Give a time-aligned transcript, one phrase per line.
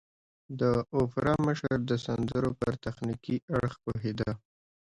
[0.59, 0.61] د
[0.97, 4.31] اوپرا مشر د سندرو پر تخنيکي اړخ پوهېده.